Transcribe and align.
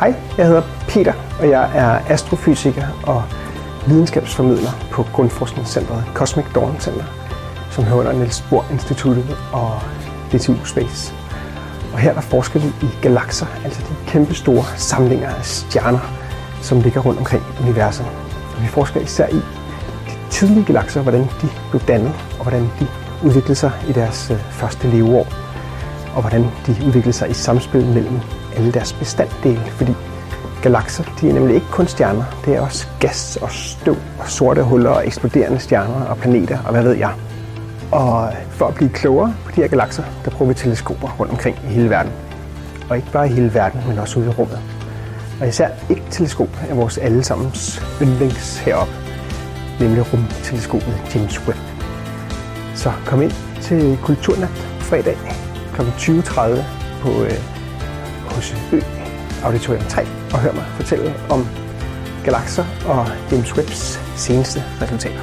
Hej, 0.00 0.14
jeg 0.38 0.46
hedder 0.46 0.62
Peter, 0.88 1.12
og 1.40 1.48
jeg 1.48 1.70
er 1.74 2.12
astrofysiker 2.12 2.86
og 3.06 3.24
videnskabsformidler 3.86 4.70
på 4.92 5.02
Grundforskningscentret 5.02 6.04
Cosmic 6.14 6.44
Dawn 6.54 6.80
Center, 6.80 7.04
som 7.70 7.84
hører 7.84 7.98
under 7.98 8.12
Niels 8.12 8.44
Bohr 8.50 8.64
Instituttet 8.72 9.36
og 9.52 9.80
DTU 10.32 10.64
Space. 10.64 11.14
Og 11.92 11.98
her 11.98 12.14
der 12.14 12.20
forsker 12.20 12.60
vi 12.60 12.66
i 12.66 12.88
galakser, 13.02 13.46
altså 13.64 13.80
de 13.80 14.10
kæmpe 14.10 14.34
store 14.34 14.64
samlinger 14.76 15.28
af 15.28 15.44
stjerner, 15.44 16.00
som 16.62 16.80
ligger 16.80 17.00
rundt 17.00 17.18
omkring 17.18 17.42
universet. 17.62 18.06
Og 18.56 18.62
vi 18.62 18.66
forsker 18.66 19.00
især 19.00 19.28
i 19.28 19.40
de 20.06 20.30
tidlige 20.30 20.64
galakser, 20.64 21.02
hvordan 21.02 21.22
de 21.22 21.48
blev 21.70 21.82
dannet, 21.88 22.12
og 22.38 22.42
hvordan 22.42 22.62
de 22.80 22.86
udviklede 23.24 23.54
sig 23.54 23.72
i 23.88 23.92
deres 23.92 24.30
øh, 24.30 24.38
første 24.50 24.88
leveår, 24.88 25.26
og 26.14 26.20
hvordan 26.20 26.46
de 26.66 26.76
udviklede 26.86 27.12
sig 27.12 27.30
i 27.30 27.34
samspil 27.34 27.86
mellem 27.86 28.20
alle 28.56 28.72
deres 28.72 28.92
bestanddele, 28.92 29.60
fordi 29.70 29.92
galakser, 30.62 31.04
de 31.20 31.30
er 31.30 31.34
nemlig 31.34 31.54
ikke 31.54 31.66
kun 31.70 31.86
stjerner, 31.86 32.24
det 32.44 32.56
er 32.56 32.60
også 32.60 32.86
gas 33.00 33.38
og 33.42 33.50
støv 33.50 33.96
og 34.18 34.28
sorte 34.28 34.62
huller 34.62 34.90
og 34.90 35.06
eksploderende 35.06 35.58
stjerner 35.58 36.04
og 36.04 36.16
planeter 36.16 36.58
og 36.64 36.70
hvad 36.70 36.82
ved 36.82 36.92
jeg. 36.92 37.12
Og 37.92 38.32
for 38.50 38.66
at 38.66 38.74
blive 38.74 38.90
klogere 38.90 39.34
på 39.44 39.50
de 39.50 39.60
her 39.60 39.68
galakser, 39.68 40.02
der 40.24 40.30
bruger 40.30 40.52
vi 40.52 40.54
teleskoper 40.54 41.08
rundt 41.20 41.32
omkring 41.32 41.56
i 41.64 41.72
hele 41.72 41.90
verden. 41.90 42.12
Og 42.90 42.96
ikke 42.96 43.10
bare 43.12 43.26
i 43.26 43.32
hele 43.32 43.54
verden, 43.54 43.80
men 43.88 43.98
også 43.98 44.20
ude 44.20 44.26
i 44.26 44.30
rummet. 44.30 44.60
Og 45.40 45.48
især 45.48 45.68
et 45.90 46.02
teleskop 46.10 46.48
er 46.68 46.74
vores 46.74 46.98
allesammens 46.98 47.82
yndlings 48.02 48.58
heroppe, 48.58 48.92
nemlig 49.80 50.12
rumteleskopet 50.12 51.14
James 51.14 51.48
Webb. 51.48 51.58
Så 52.74 52.92
kom 53.06 53.22
ind 53.22 53.32
til 53.60 53.98
Kulturnat 54.02 54.48
fredag 54.80 55.16
kl. 55.74 55.80
20.30 55.80 56.40
på 57.02 57.22
øh, 57.22 57.55
øh, 58.36 58.42
hos 58.42 58.54
Ø 58.72 58.80
Auditorium 59.44 59.84
3 59.84 60.02
og 60.32 60.38
hør 60.38 60.52
mig 60.52 60.64
fortælle 60.76 61.14
om 61.30 61.46
galakser 62.24 62.64
og 62.86 63.06
James 63.32 63.56
Webbs 63.56 64.00
seneste 64.16 64.64
resultater. 64.82 65.20